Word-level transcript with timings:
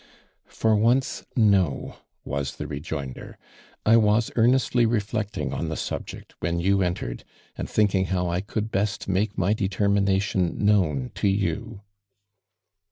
"For 0.47 0.75
once, 0.75 1.23
no." 1.35 1.97
was 2.25 2.55
tho 2.55 2.65
rejoinder. 2.65 3.37
"1 3.83 4.01
was 4.01 4.31
earnestly 4.35 4.83
reflecting 4.83 5.53
on 5.53 5.69
the 5.69 5.75
subject 5.77 6.33
when 6.39 6.59
you 6.59 6.81
entered, 6.81 7.23
and 7.55 7.69
thinking 7.69 8.05
how 8.05 8.27
I 8.27 8.41
could 8.41 8.71
best 8.71 9.07
make 9.07 9.37
my 9.37 9.53
determination 9.53 10.55
known 10.65 11.11
to 11.13 11.27
you." 11.27 11.81